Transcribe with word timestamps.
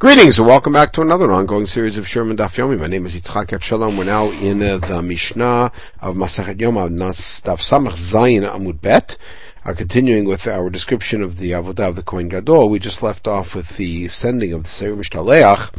Greetings 0.00 0.38
and 0.38 0.46
welcome 0.46 0.72
back 0.72 0.92
to 0.92 1.02
another 1.02 1.32
ongoing 1.32 1.66
series 1.66 1.98
of 1.98 2.06
Sherman 2.06 2.36
Daf 2.36 2.54
Yomi. 2.54 2.78
My 2.78 2.86
name 2.86 3.04
is 3.04 3.16
Yitzchak 3.16 3.60
Shalom. 3.60 3.96
We're 3.96 4.04
now 4.04 4.30
in 4.30 4.62
uh, 4.62 4.78
the 4.78 5.02
Mishnah 5.02 5.72
of 6.00 6.14
Masachet 6.14 6.60
Yom 6.60 6.76
Daf 6.76 7.58
Samach 7.58 7.94
Zayin 7.94 8.48
Amud 8.48 8.80
Bet. 8.80 9.16
Uh, 9.64 9.74
continuing 9.74 10.26
with 10.26 10.46
our 10.46 10.70
description 10.70 11.20
of 11.20 11.38
the 11.38 11.50
Avodah 11.50 11.88
of 11.88 11.96
the 11.96 12.04
Kohen 12.04 12.28
Gadol, 12.28 12.68
we 12.68 12.78
just 12.78 13.02
left 13.02 13.26
off 13.26 13.56
with 13.56 13.76
the 13.76 14.06
sending 14.06 14.52
of 14.52 14.62
the 14.62 14.68
Seir 14.68 14.94
Mishtaleach, 14.94 15.74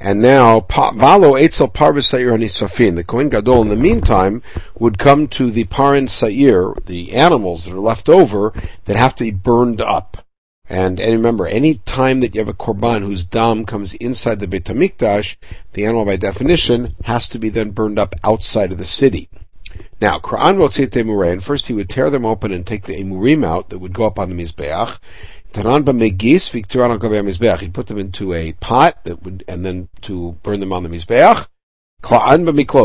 and 0.00 0.20
now 0.20 0.58
Valo 0.58 1.40
Eitzel 1.40 1.72
Parvis 1.72 2.06
Sair 2.06 2.32
Hanisafin. 2.32 2.96
The 2.96 3.04
Kohen 3.04 3.28
Gadol, 3.28 3.62
in 3.62 3.68
the 3.68 3.76
meantime, 3.76 4.42
would 4.76 4.98
come 4.98 5.28
to 5.28 5.52
the 5.52 5.66
Parin 5.66 6.10
Sair, 6.10 6.74
the 6.86 7.12
animals 7.12 7.66
that 7.66 7.74
are 7.74 7.78
left 7.78 8.08
over 8.08 8.52
that 8.86 8.96
have 8.96 9.14
to 9.14 9.22
be 9.22 9.30
burned 9.30 9.80
up. 9.80 10.25
And, 10.68 10.98
and 10.98 11.12
remember, 11.12 11.46
any 11.46 11.76
time 11.76 12.18
that 12.20 12.34
you 12.34 12.40
have 12.40 12.48
a 12.48 12.54
korban 12.54 13.02
whose 13.02 13.24
dam 13.24 13.64
comes 13.64 13.94
inside 13.94 14.40
the 14.40 14.48
Beit 14.48 14.64
Hamikdash, 14.64 15.36
the 15.74 15.84
animal 15.84 16.04
by 16.04 16.16
definition 16.16 16.96
has 17.04 17.28
to 17.28 17.38
be 17.38 17.50
then 17.50 17.70
burned 17.70 18.00
up 18.00 18.16
outside 18.24 18.72
of 18.72 18.78
the 18.78 18.86
city. 18.86 19.28
Now, 20.00 20.18
Quran 20.18 20.58
will 20.58 21.22
and 21.22 21.44
first 21.44 21.68
he 21.68 21.72
would 21.72 21.88
tear 21.88 22.10
them 22.10 22.26
open 22.26 22.52
and 22.52 22.66
take 22.66 22.84
the 22.84 22.96
emurim 22.96 23.44
out 23.44 23.70
that 23.70 23.78
would 23.78 23.94
go 23.94 24.06
up 24.06 24.18
on 24.18 24.28
the 24.28 24.34
mizbeach. 24.34 24.98
He'd 25.54 27.74
put 27.74 27.86
them 27.86 27.98
into 27.98 28.34
a 28.34 28.52
pot 28.52 29.04
that 29.04 29.22
would, 29.22 29.44
and 29.48 29.64
then 29.64 29.88
to 30.02 30.32
burn 30.42 30.60
them 30.60 30.72
on 30.72 30.82
the 30.82 30.88
mizbeach. 30.88 31.46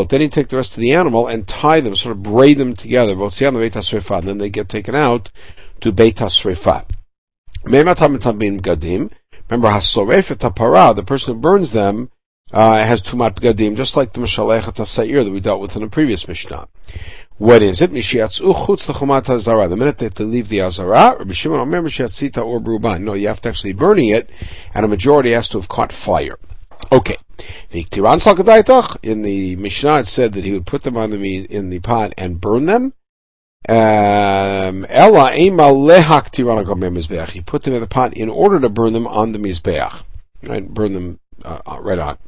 Then 0.08 0.20
he'd 0.20 0.32
take 0.32 0.48
the 0.48 0.56
rest 0.56 0.72
of 0.72 0.80
the 0.80 0.92
animal 0.92 1.26
and 1.26 1.46
tie 1.46 1.80
them, 1.80 1.96
sort 1.96 2.16
of 2.16 2.22
braid 2.22 2.56
them 2.56 2.74
together, 2.74 3.12
and 3.12 4.22
then 4.22 4.38
they 4.38 4.50
get 4.50 4.68
taken 4.70 4.94
out 4.94 5.30
to 5.80 5.92
Beit 5.92 6.16
HaSrefat. 6.16 6.84
Remember, 7.64 7.94
hasoref 9.70 10.36
tapara, 10.36 10.94
the 10.96 11.02
person 11.04 11.34
who 11.34 11.40
burns 11.40 11.72
them, 11.72 12.10
uh, 12.52 12.84
has 12.84 13.02
tumat 13.02 13.34
gadim, 13.34 13.76
just 13.76 13.96
like 13.96 14.12
the 14.12 14.20
mishalechet 14.20 14.74
hasair 14.74 15.24
that 15.24 15.30
we 15.30 15.40
dealt 15.40 15.60
with 15.60 15.76
in 15.76 15.82
the 15.82 15.88
previous 15.88 16.26
mishnah. 16.26 16.68
What 17.38 17.62
is 17.62 17.80
it? 17.80 17.90
Mishiatzu 17.92 18.52
chutz 18.54 18.92
lechumat 18.92 19.24
hazara. 19.24 19.68
The 19.68 19.76
minute 19.76 19.98
that 19.98 20.16
they 20.16 20.24
leave 20.24 20.48
the 20.48 20.58
hazara, 20.58 21.18
Rabbi 21.18 21.32
Shimon 21.32 21.60
Omer 21.60 21.82
mishiatzita 21.82 22.44
or 22.44 22.60
bruban. 22.60 23.02
No, 23.02 23.14
you 23.14 23.28
have 23.28 23.40
to 23.42 23.48
actually 23.48 23.72
burning 23.72 24.08
it, 24.08 24.28
and 24.74 24.84
a 24.84 24.88
majority 24.88 25.30
has 25.30 25.48
to 25.50 25.58
have 25.58 25.68
caught 25.68 25.92
fire. 25.92 26.38
Okay. 26.90 27.16
In 27.72 29.22
the 29.22 29.56
Mishnah 29.56 29.98
it 29.98 30.06
said 30.06 30.32
that 30.34 30.44
he 30.44 30.52
would 30.52 30.66
put 30.66 30.82
them 30.82 30.96
on 30.96 31.10
the 31.10 31.44
in 31.44 31.70
the 31.70 31.78
pot 31.78 32.12
and 32.18 32.40
burn 32.40 32.66
them. 32.66 32.92
Um, 33.68 34.84
Ella 34.88 35.34
ema 35.34 35.64
lehak 35.64 36.32
mizbeach. 36.32 37.30
He 37.30 37.40
put 37.40 37.62
them 37.62 37.74
in 37.74 37.80
the 37.80 37.86
pot 37.86 38.14
in 38.14 38.28
order 38.28 38.58
to 38.58 38.68
burn 38.68 38.92
them 38.92 39.06
on 39.06 39.32
the 39.32 39.38
mizbeach. 39.38 40.02
Right, 40.42 40.68
burn 40.68 40.92
them 40.92 41.20
uh, 41.44 41.60
uh 41.64 41.78
right 41.80 41.98
on. 41.98 42.18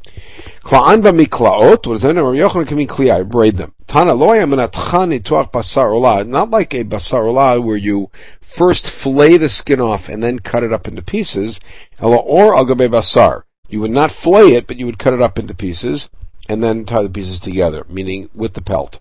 Kla'an 0.60 1.02
b'miklaot. 1.02 1.68
What 1.68 1.82
does 1.82 2.02
that 2.02 2.14
mean? 2.14 2.24
Rabbi 2.24 2.38
Yochanan 2.38 2.68
can 2.68 2.76
mean 2.76 2.86
kliya. 2.86 3.28
Braid 3.28 3.56
them. 3.56 3.74
Tana 3.88 4.12
loya 4.12 4.44
menatchan 4.44 5.18
nituach 5.18 5.50
basarola. 5.50 6.26
Not 6.26 6.50
like 6.50 6.72
a 6.72 6.84
basarola 6.84 7.62
where 7.62 7.76
you 7.76 8.10
first 8.40 8.88
fillet 8.88 9.36
the 9.36 9.48
skin 9.48 9.80
off 9.80 10.08
and 10.08 10.22
then 10.22 10.38
cut 10.38 10.62
it 10.62 10.72
up 10.72 10.86
into 10.86 11.02
pieces. 11.02 11.58
Ella 11.98 12.16
or 12.16 12.54
agabe 12.54 12.88
basar. 12.88 13.42
You 13.68 13.80
would 13.80 13.90
not 13.90 14.12
flay 14.12 14.54
it, 14.54 14.68
but 14.68 14.76
you 14.76 14.86
would 14.86 14.98
cut 14.98 15.14
it 15.14 15.22
up 15.22 15.38
into 15.38 15.54
pieces 15.54 16.08
and 16.48 16.62
then 16.62 16.84
tie 16.84 17.02
the 17.02 17.10
pieces 17.10 17.40
together, 17.40 17.84
meaning 17.88 18.30
with 18.34 18.54
the 18.54 18.62
pelt. 18.62 19.00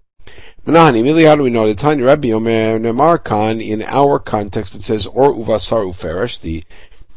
Menahani, 0.65 0.99
immediately 0.99 1.25
how 1.25 1.35
do 1.35 1.43
we 1.43 1.49
know? 1.49 1.67
The 1.67 1.75
Tanya 1.75 2.05
Rabbi 2.05 2.31
Omer 2.31 2.77
in 2.77 3.83
our 3.83 4.19
context, 4.19 4.75
it 4.75 4.81
says, 4.81 5.05
or 5.05 5.33
uvasar 5.33 5.85
uferish, 5.91 6.39
the 6.39 6.63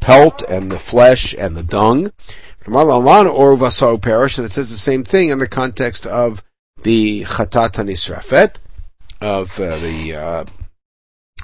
pelt 0.01 0.43
and 0.43 0.73
the 0.73 0.81
flesh 0.81 1.35
and 1.39 1.57
the 1.57 1.63
dung. 1.63 2.11
Nemar 2.65 3.31
or 3.31 3.57
uvasar 3.57 3.97
uperish, 3.99 4.39
and 4.39 4.45
it 4.45 4.51
says 4.51 4.71
the 4.71 4.77
same 4.77 5.05
thing 5.05 5.29
in 5.29 5.39
the 5.39 5.47
context 5.47 6.07
of 6.07 6.43
the 6.83 7.23
chatat 7.25 7.75
hanisrafet, 7.75 8.57
of 9.21 9.61
uh, 9.61 9.77
the, 9.77 10.15
uh, 10.15 10.45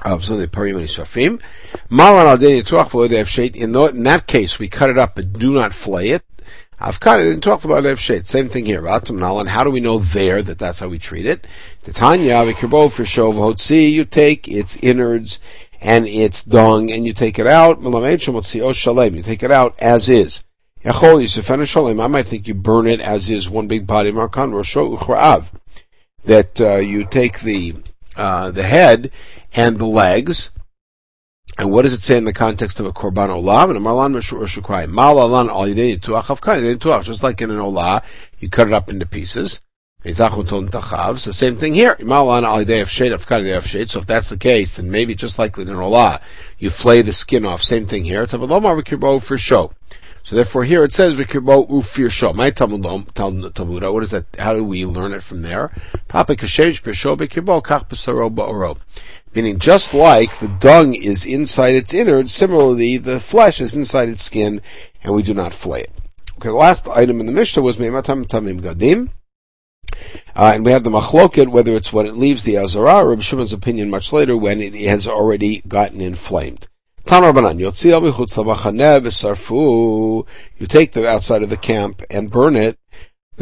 of 0.05 0.25
some 0.25 0.35
of 0.35 0.41
the 0.41 0.49
parim 0.49 0.75
hanisrafim. 0.75 1.41
Malan 1.89 2.27
al 2.27 2.35
in 3.95 4.03
that 4.03 4.27
case, 4.27 4.59
we 4.59 4.69
cut 4.69 4.91
it 4.91 4.99
up 4.99 5.15
but 5.15 5.33
do 5.33 5.53
not 5.53 5.73
flay 5.73 6.09
it. 6.09 6.25
Avkana 6.81 7.23
didn't 7.23 7.43
talk 7.43 7.65
about 7.65 7.85
Lev 7.85 8.01
Shet. 8.01 8.27
Same 8.27 8.49
thing 8.49 8.67
here. 8.67 8.89
Atam 8.89 9.21
How 9.21 9.63
do 9.63 9.71
we 9.71 9.79
know 9.79 9.99
there 9.99 10.43
that 10.43 10.59
that's 10.59 10.81
how 10.81 10.89
we 10.89 10.99
treat 10.99 11.27
it? 11.27 11.47
Titania 11.85 12.35
Vikirbo 12.35 12.91
for 12.91 13.05
Shov 13.05 13.35
Hotzi. 13.35 13.93
You 13.93 14.05
take 14.05 14.49
its 14.49 14.77
innards 14.77 15.39
and 15.81 16.09
its 16.09 16.43
dung 16.43 16.91
and 16.91 17.07
you 17.07 17.13
take 17.13 17.39
it 17.39 17.47
out. 17.47 17.83
You 17.83 19.23
take 19.23 19.43
it 19.43 19.53
out 19.53 19.79
as 19.79 20.09
is. 20.09 20.43
I 20.85 22.07
might 22.09 22.27
think 22.27 22.49
you 22.49 22.55
burn 22.55 22.89
it 22.89 23.01
as 23.01 23.31
is, 23.31 23.49
one 23.49 23.69
big 23.69 23.87
body. 23.87 24.11
That 24.11 25.31
uh, 26.61 26.77
you 26.77 27.05
take 27.05 27.41
the 27.41 27.77
uh, 28.17 28.51
the 28.51 28.65
head 28.65 29.13
and 29.55 29.79
the 29.79 29.87
legs 29.87 30.51
and 31.59 31.71
what 31.71 31.83
does 31.83 31.93
it 31.93 32.01
say 32.01 32.17
in 32.17 32.25
the 32.25 32.33
context 32.33 32.81
of 32.81 32.87
a 32.87 32.93
korban 32.93 33.29
olah? 33.29 33.69
And 33.69 33.77
a 33.77 33.81
marlan 33.81 34.15
mashur 34.15 34.89
Malalan 34.89 35.51
all 35.51 35.69
you 35.69 35.75
tuach 35.99 36.25
tuach. 36.25 37.05
Just 37.05 37.23
like 37.23 37.43
in 37.43 37.51
an 37.51 37.59
olah, 37.59 38.03
you 38.39 38.49
cut 38.49 38.69
it 38.69 38.73
up 38.73 38.89
into 38.89 39.05
pieces. 39.07 39.61
So 40.05 41.31
same 41.31 41.57
thing 41.57 41.75
here. 41.75 41.97
Al. 42.01 42.43
So 42.43 43.99
if 44.01 44.07
that's 44.07 44.29
the 44.29 44.37
case, 44.37 44.77
then 44.77 44.91
maybe 44.91 45.15
just 45.15 45.39
like 45.39 45.57
in 45.59 45.69
an 45.69 45.77
olah, 45.77 46.21
you 46.59 46.71
flay 46.71 47.03
the 47.03 47.13
skin 47.13 47.45
off. 47.47 47.63
Same 47.63 47.87
thing 47.87 48.05
here. 48.05 48.23
It's 48.25 48.33
a 48.33 48.39
lomar 48.39 49.23
for 49.23 49.39
show. 49.39 49.73
So 50.25 50.35
therefore 50.37 50.65
here 50.65 50.83
it 50.85 50.93
says 50.93 51.15
v'kirbo 51.15 51.69
ufir 51.69 52.11
show. 52.11 52.33
My 52.33 52.51
Talmud, 52.51 52.85
what 52.85 54.03
is 54.03 54.11
that? 54.13 54.25
How 54.39 54.55
do 54.55 54.65
we 54.65 54.85
learn 54.87 55.13
it 55.13 55.23
from 55.23 55.43
there? 55.43 55.71
Meaning, 59.35 59.59
just 59.59 59.95
like 59.95 60.39
the 60.41 60.49
dung 60.61 60.95
is 60.95 61.25
inside 61.25 61.75
its 61.75 61.95
innards, 61.95 62.35
similarly, 62.35 62.99
the 62.99 63.19
flesh 63.19 63.63
is 63.63 63.75
inside 63.75 64.11
its 64.11 64.23
skin, 64.23 64.61
and 65.03 65.15
we 65.15 65.23
do 65.23 65.33
not 65.33 65.55
flay 65.55 65.81
it. 65.81 65.93
Okay, 66.37 66.51
the 66.51 66.55
last 66.55 66.87
item 66.89 67.19
in 67.21 67.27
the 67.27 67.33
Mishnah 67.33 67.63
was 67.63 67.79
Meimatam 67.79 68.27
Tamim 68.27 68.61
Gadim. 68.61 69.09
Uh, 70.37 70.53
and 70.55 70.67
we 70.67 70.73
have 70.73 70.85
the 70.85 70.91
machloket, 70.91 71.49
whether 71.49 71.73
it's 71.73 71.95
when 71.95 72.07
it 72.07 72.17
leaves 72.17 72.45
the 72.45 72.59
Azara, 72.59 72.97
or 72.97 73.11
Rabbi 73.11 73.23
Shimon's 73.23 73.55
opinion 73.55 73.89
much 73.89 74.13
later, 74.13 74.37
when 74.37 74.61
it 74.61 74.75
has 74.75 75.09
already 75.09 75.63
gotten 75.67 76.03
inflamed. 76.03 76.69
You 77.07 77.17
take 80.69 80.93
the 80.93 81.09
outside 81.09 81.43
of 81.43 81.51
the 81.51 81.57
camp 81.57 82.03
and 82.11 82.31
burn 82.31 82.57
it, 82.57 82.79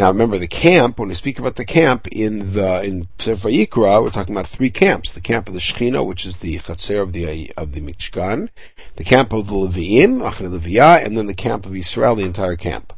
now 0.01 0.09
remember 0.09 0.39
the 0.39 0.49
camp, 0.49 0.99
when 0.99 1.11
we 1.11 1.15
speak 1.15 1.39
about 1.39 1.57
the 1.57 1.65
camp 1.67 2.09
in 2.09 2.55
the, 2.55 2.83
in 2.83 3.07
Sefer 3.19 3.51
Yikra, 3.51 4.03
we're 4.03 4.09
talking 4.09 4.35
about 4.35 4.47
three 4.47 4.71
camps. 4.71 5.13
The 5.13 5.21
camp 5.21 5.47
of 5.47 5.53
the 5.53 5.61
Shechina, 5.61 6.03
which 6.07 6.25
is 6.25 6.39
the 6.39 6.57
Chatzer 6.59 7.03
of 7.03 7.13
the, 7.13 7.53
of 7.55 7.73
the 7.73 7.83
Mishkan, 7.83 8.49
the 8.97 9.05
camp 9.05 9.35
of 9.35 9.49
the 9.49 9.55
Leviim, 9.55 10.23
Achne 10.23 10.59
Leviyah, 10.59 11.05
and 11.05 11.19
then 11.19 11.27
the 11.27 11.35
camp 11.35 11.67
of 11.67 11.77
Israel, 11.77 12.15
the 12.15 12.25
entire 12.25 12.57
camp. 12.57 12.95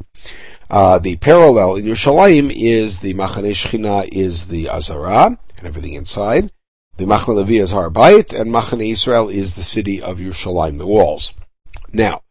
Uh, 0.71 1.01
the 1.01 1.17
parallel 1.17 1.75
in 1.75 1.87
Yerushalayim 1.87 2.53
is 2.55 3.01
the 3.01 3.15
Machane 3.15 3.51
Shechina 3.51 4.09
is 4.13 4.47
the 4.47 4.69
Azara, 4.69 5.37
and 5.59 5.67
everything 5.67 5.95
inside. 5.95 6.53
The 6.99 7.05
Machane 7.05 7.35
Levi 7.35 7.55
is 7.55 7.73
Har 7.73 7.91
Bayit, 7.91 8.33
and 8.33 8.53
Machane 8.53 8.93
Israel 8.93 9.29
is 9.29 9.55
the 9.55 9.65
city 9.65 10.01
of 10.01 10.19
Yerushalayim, 10.19 10.79
the 10.79 10.87
walls. 10.87 11.35
Now, 11.93 12.23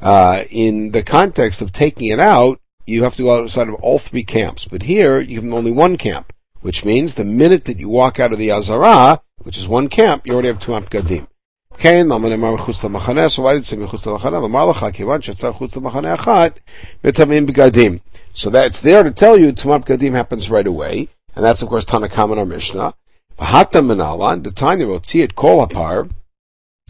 uh, 0.00 0.44
in 0.50 0.90
the 0.92 1.02
context 1.02 1.62
of 1.62 1.72
taking 1.72 2.08
it 2.08 2.20
out, 2.20 2.60
you 2.86 3.02
have 3.04 3.14
to 3.16 3.22
go 3.22 3.42
outside 3.42 3.68
of 3.68 3.74
all 3.74 3.98
three 3.98 4.24
camps. 4.24 4.66
But 4.66 4.82
here, 4.82 5.20
you 5.20 5.40
have 5.40 5.52
only 5.52 5.70
one 5.70 5.96
camp, 5.96 6.32
which 6.60 6.84
means 6.84 7.14
the 7.14 7.24
minute 7.24 7.64
that 7.66 7.78
you 7.78 7.88
walk 7.88 8.18
out 8.20 8.32
of 8.32 8.38
the 8.38 8.52
Azara, 8.52 9.20
which 9.42 9.58
is 9.58 9.68
one 9.68 9.88
camp, 9.88 10.26
you 10.26 10.32
already 10.32 10.48
have 10.48 10.60
two 10.60 10.72
Gadim. 10.72 11.26
So 11.76 13.42
why 13.42 13.54
did 13.54 13.62
it 13.62 13.64
say 13.64 13.76
מחוץ 13.76 14.06
למחנה? 14.06 14.40
לומר 14.40 14.70
לך, 14.70 14.86
כיוון 14.92 15.22
שיצא 15.22 15.50
מחוץ 15.50 15.76
למחנה 15.76 16.14
אחת, 16.14 16.58
וטמאים 17.04 17.46
בגדים. 17.46 17.98
So 18.34 18.50
that's 18.50 18.80
there 18.80 19.02
to 19.02 19.10
tell 19.10 19.36
you 19.36 19.52
Tumat 19.52 19.84
Gadim 19.84 20.12
happens 20.12 20.48
right 20.48 20.66
away, 20.66 21.08
and 21.34 21.44
that's 21.44 21.62
of 21.62 21.68
course 21.68 21.84
Tanakam 21.84 22.32
in 22.32 22.38
our 22.38 22.46
Mishnah. 22.46 22.94
Hata 23.41 23.79
Menalan, 23.79 24.43
the 24.43 24.51
Tanya 24.51 24.99
see 25.03 25.21
it 25.21 25.33
call 25.33 25.65
apar, 25.65 26.09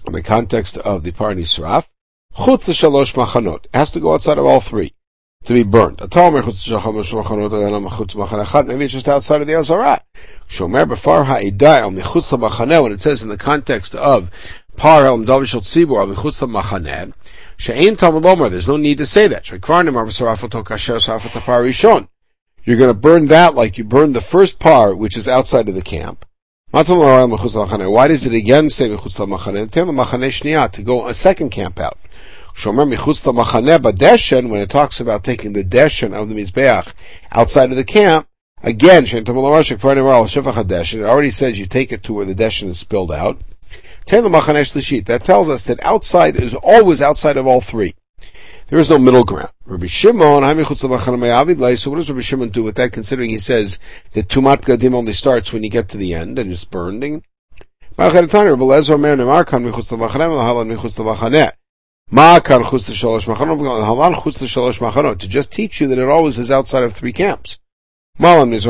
in 0.06 0.14
the 0.14 0.24
context 0.24 0.78
of 0.80 1.04
the 1.04 1.12
Par 1.12 1.36
Nisraf, 1.36 1.88
Chutz 2.36 2.68
Shalosh 2.74 3.14
Machanot. 3.14 3.68
Has 3.74 3.92
to 3.92 4.00
go 4.00 4.14
outside 4.14 4.40
of 4.40 4.46
all 4.46 4.60
three 4.60 4.94
to 5.44 5.54
be 5.54 5.62
burnt. 5.62 6.02
Maybe 6.02 6.10
it's 6.50 6.64
just 6.64 6.86
outside 9.08 9.42
of 9.42 9.48
the 9.48 9.54
Azarat. 9.54 10.02
Shomer 10.50 10.86
b'far 10.86 11.26
ha'idai 11.26 11.82
al 11.82 11.92
michutz 11.92 12.32
l'machaneh, 12.32 12.82
when 12.82 12.92
it 12.92 13.00
says 13.00 13.22
in 13.22 13.30
the 13.30 13.38
context 13.38 13.94
of 13.94 14.32
par 14.76 15.06
el 15.06 15.20
mdavishal 15.20 15.62
tzibur 15.62 16.00
al 16.00 16.08
michutz 16.08 16.42
l'machaneh, 16.42 17.14
she'ein 17.58 17.96
talmud 17.96 18.24
lomer, 18.24 18.50
there's 18.50 18.68
no 18.68 18.76
need 18.76 18.98
to 18.98 19.06
say 19.06 19.28
that. 19.28 19.50
You're 19.52 19.60
going 19.60 19.86
to 22.88 22.94
burn 22.94 23.28
that 23.28 23.56
like 23.56 23.78
you 23.78 23.84
burned 23.84 24.16
the 24.16 24.22
first 24.22 24.60
par, 24.60 24.96
which 24.96 25.16
is 25.16 25.28
outside 25.28 25.70
of 25.70 25.76
the 25.76 25.82
camp. 25.82 26.26
Why 26.72 26.84
does 26.84 26.96
it 28.28 28.34
again 28.34 28.70
say 28.70 28.90
mechutz 28.90 29.18
machane? 29.18 30.72
To 30.72 30.82
go 30.84 31.08
a 31.08 31.16
second 31.16 31.50
camp 31.50 31.80
out. 31.80 31.98
Shomer 32.56 32.88
michutz 32.88 33.26
machane 33.34 33.80
badeshen, 33.80 34.50
when 34.50 34.62
it 34.62 34.70
talks 34.70 35.00
about 35.00 35.24
taking 35.24 35.54
the 35.54 35.64
deshen 35.64 36.14
of 36.14 36.30
the 36.30 36.36
mizbeach 36.36 36.94
outside 37.32 37.72
of 37.72 37.76
the 37.76 37.84
camp, 37.84 38.28
again, 38.62 39.06
it 39.06 39.30
already 41.04 41.32
says 41.32 41.58
you 41.60 41.66
take 41.66 41.92
it 41.92 42.04
to 42.04 42.14
where 42.14 42.26
the 42.26 42.36
deshen 42.36 42.68
is 42.68 42.78
spilled 42.78 43.12
out. 43.12 43.42
That 44.06 45.22
tells 45.24 45.50
us 45.50 45.64
that 45.64 45.80
outside 45.82 46.36
is 46.36 46.54
always 46.54 47.02
outside 47.02 47.38
of 47.38 47.48
all 47.48 47.62
three. 47.62 47.96
There 48.70 48.80
is 48.80 48.90
no 48.90 49.00
middle 49.00 49.24
ground. 49.24 49.50
Rabbi 49.66 49.88
Shimon, 49.88 50.44
so 50.76 50.90
what 50.90 51.98
does 51.98 52.10
Rabbi 52.10 52.22
Shimon 52.22 52.50
do 52.50 52.62
with 52.62 52.76
that, 52.76 52.92
considering 52.92 53.32
he 53.32 53.40
says 53.40 53.80
that 54.12 54.28
Tumat 54.28 54.62
Gadim 54.62 54.94
only 54.94 55.14
starts 55.14 55.52
when 55.52 55.64
you 55.64 55.72
get 55.72 55.90
to 55.90 55.98
the 55.98 56.14
end 56.14 56.38
and 56.38 56.52
it's 56.52 56.66
burning? 56.66 57.24
To 57.98 58.28
just 65.28 65.52
teach 65.52 65.82
you 65.82 65.88
that 65.88 65.98
it 65.98 66.08
always 66.08 66.38
is 66.38 66.52
outside 66.52 66.84
of 66.84 66.94
three 66.94 67.14
camps. 67.14 67.58
And 68.22 68.54
just 68.54 68.68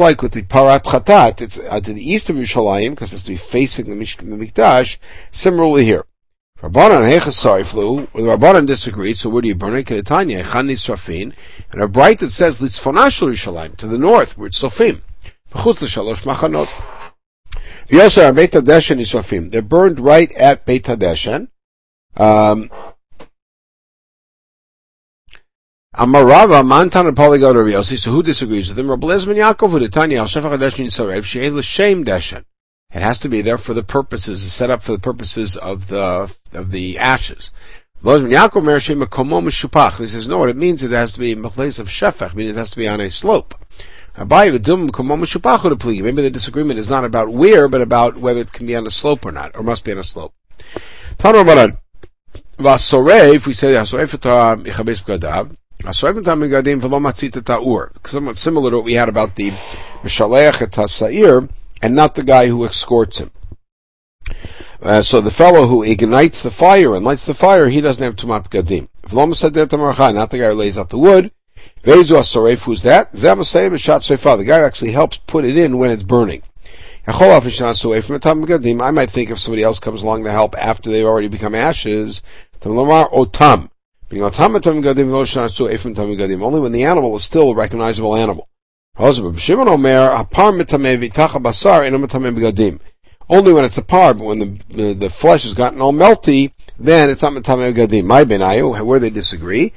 like 0.00 0.22
with 0.22 0.32
the 0.32 0.42
Parat 0.42 0.82
Chatat, 0.82 1.40
it's 1.40 1.58
uh, 1.58 1.80
to 1.80 1.92
the 1.92 2.12
east 2.12 2.28
of 2.28 2.36
Yerushalayim, 2.36 2.90
because 2.90 3.12
it's 3.12 3.24
to 3.24 3.30
be 3.30 3.36
facing 3.36 3.86
the 3.86 4.04
Mikdash, 4.04 4.98
similarly 5.30 5.84
here. 5.84 6.04
Rabbanan 6.62 7.10
Hechasai 7.10 7.64
flew, 7.64 8.00
the 8.14 8.20
Rabbanan 8.20 8.66
disagreed, 8.66 9.16
so 9.16 9.30
where 9.30 9.40
do 9.40 9.48
you 9.48 9.54
burn 9.54 9.76
it? 9.76 9.86
Kedetanya, 9.86 10.42
Chani 10.42 10.72
Srafin, 10.72 11.32
and 11.72 11.80
a 11.80 11.88
bright 11.88 12.18
that 12.18 12.30
says 12.30 12.58
Litzfonashal 12.58 13.30
Yerushalayim, 13.30 13.78
to 13.78 13.86
the 13.86 13.96
north, 13.96 14.36
where 14.36 14.48
it's 14.48 14.60
Sofim. 14.60 15.00
V'chutz 15.52 15.80
l'shalosh 15.80 16.22
machanot. 16.24 16.68
V'yosar 17.88 18.34
Beit 18.34 18.50
HaDeshen 18.50 19.00
is 19.00 19.10
Sofim. 19.10 19.50
They're 19.50 19.62
burned 19.62 20.00
right 20.00 20.30
at 20.32 20.66
Beit 20.66 20.84
HaDeshen. 20.84 21.48
Um, 22.18 22.68
Amarava 25.96 26.66
Mantan 26.66 27.06
and 27.06 27.16
Polygon 27.16 27.56
Rabbi 27.56 27.70
Yossi, 27.70 27.96
so 27.96 28.10
who 28.10 28.22
disagrees 28.22 28.68
with 28.68 28.78
him? 28.78 28.90
Rabbi 28.90 29.06
Lezman 29.06 29.36
Yaakov, 29.36 29.70
who 29.70 29.88
Tanya, 29.88 30.18
Al 30.18 30.26
Shefach 30.26 30.58
HaDeshen 30.58 30.84
Yisarev, 30.84 31.24
She'en 31.24 31.56
L'Shem 31.56 32.04
Deshen. 32.04 32.44
It 32.92 33.02
has 33.02 33.20
to 33.20 33.28
be 33.28 33.42
there 33.42 33.58
for 33.58 33.72
the 33.72 33.84
purposes, 33.84 34.52
set 34.52 34.70
up 34.70 34.82
for 34.82 34.90
the 34.92 34.98
purposes 34.98 35.56
of 35.56 35.86
the, 35.88 36.34
of 36.52 36.72
the 36.72 36.98
ashes. 36.98 37.50
He 38.02 38.08
says, 38.08 38.22
no, 40.26 40.38
what 40.38 40.48
it 40.48 40.56
means 40.56 40.82
it 40.82 40.90
has 40.90 41.12
to 41.12 41.20
be 41.20 41.32
in 41.32 41.44
a 41.44 41.50
place 41.50 41.78
of 41.78 41.88
shefach, 41.88 42.34
meaning 42.34 42.54
it 42.54 42.58
has 42.58 42.70
to 42.70 42.76
be 42.76 42.88
on 42.88 43.00
a 43.00 43.10
slope. 43.10 43.54
Maybe 44.16 44.58
the 44.58 46.30
disagreement 46.32 46.78
is 46.78 46.90
not 46.90 47.04
about 47.04 47.28
where, 47.28 47.68
but 47.68 47.80
about 47.80 48.16
whether 48.16 48.40
it 48.40 48.52
can 48.52 48.66
be 48.66 48.74
on 48.74 48.86
a 48.86 48.90
slope 48.90 49.24
or 49.24 49.32
not, 49.32 49.52
or 49.54 49.62
must 49.62 49.84
be 49.84 49.92
on 49.92 49.98
a 49.98 50.04
slope. 50.04 50.34
If 51.22 53.46
we 53.46 53.54
say 53.54 53.84
somewhat 53.84 54.10
similar 58.36 58.70
to 58.70 58.76
what 58.76 58.84
we 58.84 58.94
had 58.94 59.08
about 59.08 59.36
the 59.36 59.50
Mishalech 60.02 60.60
et 60.60 60.72
and 61.82 61.94
not 61.94 62.14
the 62.14 62.22
guy 62.22 62.46
who 62.48 62.64
escorts 62.66 63.18
him. 63.18 63.30
Uh, 64.82 65.02
so 65.02 65.20
the 65.20 65.30
fellow 65.30 65.66
who 65.66 65.82
ignites 65.82 66.42
the 66.42 66.50
fire 66.50 66.94
and 66.94 67.04
lights 67.04 67.26
the 67.26 67.34
fire, 67.34 67.68
he 67.68 67.80
doesn't 67.80 68.02
have 68.02 68.16
tumat 68.16 68.48
gadim. 68.48 68.88
Not 70.14 70.30
the 70.30 70.38
guy 70.38 70.48
who 70.48 70.54
lays 70.54 70.78
out 70.78 70.88
the 70.90 70.98
wood. 70.98 71.30
Vezu 71.84 72.16
asoref, 72.16 72.64
who's 72.64 72.82
that? 72.82 73.12
The 73.12 74.44
guy 74.46 74.60
actually 74.60 74.92
helps 74.92 75.18
put 75.18 75.44
it 75.44 75.56
in 75.56 75.78
when 75.78 75.90
it's 75.90 76.02
burning. 76.02 76.42
I 77.06 78.90
might 78.90 79.10
think 79.10 79.30
if 79.30 79.38
somebody 79.38 79.62
else 79.62 79.78
comes 79.78 80.02
along 80.02 80.24
to 80.24 80.30
help 80.30 80.54
after 80.58 80.90
they've 80.90 81.06
already 81.06 81.28
become 81.28 81.54
ashes, 81.54 82.20
otam. 82.62 83.70
only 86.42 86.60
when 86.60 86.72
the 86.72 86.84
animal 86.84 87.16
is 87.16 87.24
still 87.24 87.50
a 87.50 87.54
recognizable 87.54 88.14
animal. 88.14 88.49
Only 89.00 89.22
when 93.52 93.64
it's 93.64 93.78
a 93.78 93.82
par, 93.82 94.12
but 94.12 94.24
when 94.24 94.38
the, 94.38 94.58
the, 94.68 94.92
the 94.92 95.08
flesh 95.08 95.44
has 95.44 95.54
gotten 95.54 95.80
all 95.80 95.94
melty, 95.94 96.52
then 96.78 97.08
it's 97.08 97.22
not 97.22 97.32
metame 97.32 97.72
gadim. 97.74 98.04
My 98.04 98.24
benayu, 98.26 98.84
where 98.84 98.98
they 98.98 99.08
disagree. 99.08 99.72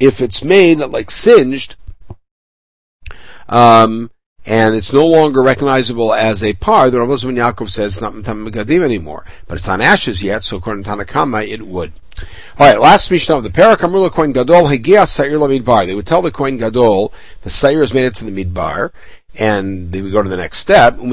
If 0.00 0.22
it's 0.22 0.42
made 0.42 0.78
like 0.78 1.10
singed, 1.10 1.76
um, 3.46 4.10
and 4.46 4.74
it's 4.74 4.92
no 4.92 5.06
longer 5.06 5.42
recognizable 5.42 6.14
as 6.14 6.42
a 6.42 6.54
par, 6.54 6.90
the 6.90 7.00
Rabbi 7.00 7.12
Yaakov 7.12 7.68
says 7.68 7.94
it's 7.94 8.00
not 8.00 8.14
metame 8.14 8.50
gadim 8.50 8.82
anymore. 8.82 9.24
But 9.46 9.56
it's 9.56 9.68
on 9.68 9.80
ashes 9.80 10.22
yet, 10.22 10.42
so 10.42 10.56
according 10.56 10.84
to 10.84 10.90
Tanakama, 10.90 11.46
it 11.46 11.62
would. 11.62 11.92
Alright, 12.58 12.80
last 12.80 13.10
Mishnah 13.10 13.36
of 13.36 13.44
the 13.44 13.50
Parak, 13.50 13.76
Amrula 13.76 14.10
Kohen 14.10 14.32
Gadol, 14.32 14.64
Hegia 14.64 15.06
Sa'ir 15.06 15.38
la 15.38 15.46
Midbar. 15.46 15.86
They 15.86 15.94
would 15.94 16.06
tell 16.06 16.22
the 16.22 16.30
Kohen 16.30 16.56
Gadol, 16.56 17.12
the 17.42 17.50
Sa'ir 17.50 17.80
has 17.80 17.94
made 17.94 18.06
it 18.06 18.14
to 18.16 18.24
the 18.24 18.44
Midbar, 18.44 18.90
and 19.34 19.92
they 19.92 20.02
would 20.02 20.12
go 20.12 20.22
to 20.22 20.28
the 20.28 20.36
next 20.36 20.58
step. 20.58 20.98
How 20.98 21.04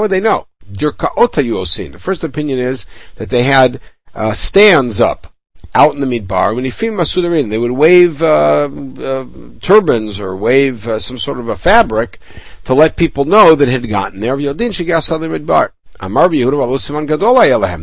would 0.00 0.10
they 0.10 0.20
know? 0.20 0.46
The 0.72 1.96
first 1.98 2.24
opinion 2.24 2.58
is 2.58 2.86
that 3.16 3.30
they 3.30 3.42
had, 3.42 3.80
uh, 4.14 4.32
stands 4.32 5.00
up 5.00 5.29
out 5.74 5.94
in 5.94 6.00
the 6.00 6.06
midbar. 6.06 6.54
When 6.54 6.64
Yifim 6.64 6.94
Masudarin, 6.94 7.50
they 7.50 7.58
would 7.58 7.72
wave 7.72 8.22
uh, 8.22 8.68
uh, 8.68 9.26
turbans 9.60 10.18
or 10.18 10.36
wave 10.36 10.86
uh, 10.86 10.98
some 10.98 11.18
sort 11.18 11.38
of 11.38 11.48
a 11.48 11.56
fabric 11.56 12.18
to 12.64 12.74
let 12.74 12.96
people 12.96 13.24
know 13.24 13.54
that 13.54 13.68
had 13.68 13.88
gotten 13.88 14.20
there. 14.20 14.36
Yodin 14.36 14.70
midbar. 14.70 15.70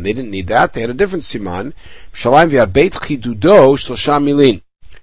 They 0.02 0.12
didn't 0.12 0.30
need 0.30 0.46
that. 0.48 0.72
They 0.72 0.80
had 0.80 0.90
a 0.90 0.94
different 0.94 1.24
siman. 1.24 1.72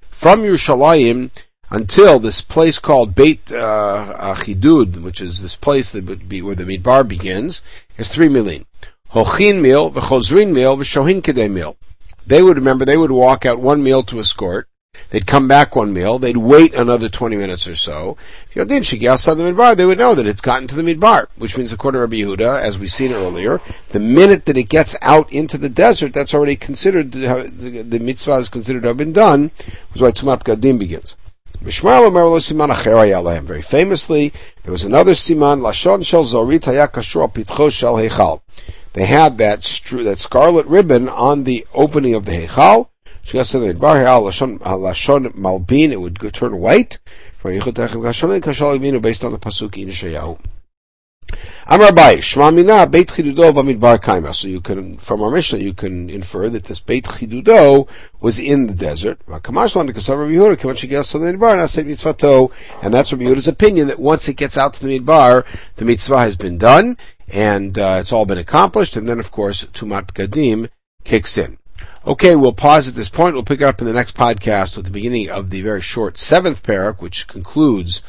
From 0.10 0.42
Yerushalayim 0.42 1.32
until 1.70 2.20
this 2.20 2.42
place 2.42 2.78
called 2.78 3.16
Beit 3.16 3.52
uh, 3.52 4.36
Chidud, 4.38 5.02
which 5.02 5.22
is 5.22 5.42
this 5.42 5.56
place 5.56 5.92
that 5.92 6.06
would 6.06 6.30
be 6.30 6.42
where 6.42 6.56
the 6.56 6.64
midbar 6.64 7.08
begins, 7.08 7.62
is 7.98 8.08
three 8.08 8.30
milin. 8.30 8.66
Hochin 9.12 9.62
mil, 9.62 9.92
v'chozrin 9.92 10.52
mil, 10.52 10.78
v'shohin 10.78 11.22
kedei 11.22 11.50
mil. 11.50 11.78
They 12.28 12.42
would 12.42 12.58
remember, 12.58 12.86
they 12.86 12.98
would 12.98 13.12
walk 13.12 13.46
out 13.46 13.60
one 13.60 13.84
meal 13.84 14.04
to 14.04 14.20
escort, 14.20 14.68
They'd 15.10 15.28
come 15.28 15.48
back 15.48 15.76
one 15.76 15.94
meal. 15.94 16.20
They'd 16.20 16.38
wait 16.38 16.74
another 16.74 17.10
20 17.10 17.36
minutes 17.36 17.68
or 17.68 17.76
so. 17.76 18.18
If 18.50 18.68
didn't 18.68 18.84
shake 18.84 19.02
Shigyas 19.02 19.26
the 19.26 19.44
midbar, 19.44 19.76
they 19.76 19.86
would 19.86 19.98
know 19.98 20.16
that 20.16 20.28
it's 20.28 20.42
gotten 20.42 20.68
to 20.70 20.76
the 20.76 20.82
midbar, 20.82 21.28
which 21.36 21.58
means 21.58 21.72
according 21.72 21.98
to 21.98 22.02
Rabbi 22.02 22.18
Yehuda, 22.18 22.62
as 22.62 22.80
we've 22.80 22.92
seen 22.92 23.14
earlier, 23.14 23.62
the 23.90 24.00
minute 24.00 24.46
that 24.46 24.58
it 24.58 24.70
gets 24.70 24.96
out 25.02 25.32
into 25.32 25.58
the 25.58 25.70
desert, 25.70 26.14
that's 26.14 26.34
already 26.34 26.56
considered, 26.56 27.12
the 27.12 28.00
mitzvah 28.02 28.38
is 28.38 28.50
considered 28.50 28.84
to 28.84 28.90
have 28.90 28.98
been 28.98 29.14
done, 29.14 29.52
which 29.90 29.96
is 29.96 30.02
why 30.02 30.12
Tumat 30.12 30.44
Gadim 30.44 30.80
begins. 30.80 31.16
Very 31.62 33.62
famously, 33.62 34.34
there 34.64 34.72
was 34.72 34.84
another 34.84 35.14
siman, 35.14 35.62
Lashon 35.62 36.06
Shel 36.06 36.24
Zorit 36.24 36.62
Hayakashur 36.62 37.34
Pitcho 37.34 37.72
Shel 37.72 37.96
Heichal. 37.96 38.42
They 38.96 39.06
had 39.06 39.38
that, 39.40 39.62
that 39.92 40.20
scarlet 40.20 40.66
ribbon 40.68 41.10
on 41.10 41.44
the 41.44 41.68
opening 41.74 42.14
of 42.14 42.24
the 42.24 42.32
Heichal, 42.32 42.88
based 43.30 43.44
on 43.44 43.62
the 43.62 43.74
pasuk 49.38 49.78
in 49.78 49.90
Yeshayahu. 49.90 50.40
Amar 51.68 51.88
Abaye, 51.88 52.20
Shmamina 52.20 52.90
Beit 52.90 53.08
Chidudo 53.08 53.52
Bamidbar 53.52 54.00
Kaima. 54.00 54.34
So 54.34 54.48
you 54.48 54.62
can, 54.62 54.98
from 54.98 55.22
our 55.22 55.32
Mishnah, 55.32 55.58
you 55.58 55.74
can 55.74 56.10
infer 56.10 56.48
that 56.50 56.66
this 56.66 56.80
Beit 56.80 57.06
Chidudo 57.06 57.90
was 58.22 58.38
in 58.40 58.68
the 58.68 58.74
desert. 58.74 59.20
And 59.28 59.44
that's 59.44 59.56
Rabbi 63.12 63.24
Yehuda's 63.24 63.48
opinion 63.48 63.88
that 63.88 64.00
once 64.00 64.28
it 64.30 64.36
gets 64.36 64.58
out 64.58 64.76
to 64.76 64.86
the 64.86 65.00
Midbar, 65.00 65.44
the 65.76 65.86
mitzvah 65.86 66.20
has 66.20 66.36
been 66.36 66.60
done, 66.60 66.98
and 67.28 67.78
uh, 67.78 67.98
it's 68.02 68.12
all 68.12 68.26
been 68.26 68.38
accomplished, 68.38 68.96
and 68.96 69.08
then 69.08 69.20
of 69.20 69.32
course 69.32 69.66
Tumat 69.66 70.14
Gadim 70.14 70.70
kicks 71.04 71.38
in. 71.38 71.58
Okay, 72.06 72.36
we'll 72.36 72.54
pause 72.54 72.88
at 72.88 72.96
this 72.96 73.10
point. 73.10 73.34
We'll 73.34 73.44
pick 73.44 73.62
it 73.62 73.66
up 73.66 73.82
in 73.82 73.88
the 73.88 73.94
next 73.94 74.16
podcast 74.16 74.76
with 74.76 74.86
the 74.86 74.92
beginning 74.92 75.30
of 75.30 75.50
the 75.50 75.62
very 75.62 75.82
short 75.82 76.18
seventh 76.18 76.62
parak, 76.64 77.02
which 77.02 77.28
concludes 77.28 78.02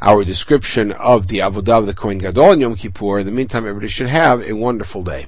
our 0.00 0.24
description 0.24 0.90
of 0.92 1.28
the 1.28 1.38
Avodah 1.38 1.78
of 1.78 1.86
the 1.86 1.94
Kohen 1.94 2.18
Gadol 2.18 2.52
in 2.52 2.60
Yom 2.60 2.76
Kippur. 2.76 3.20
In 3.20 3.26
the 3.26 3.32
meantime, 3.32 3.66
everybody 3.66 3.88
should 3.88 4.08
have 4.08 4.42
a 4.42 4.54
wonderful 4.54 5.04
day. 5.04 5.26